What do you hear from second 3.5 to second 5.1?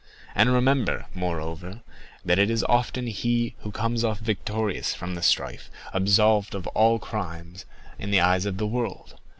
who comes off victorious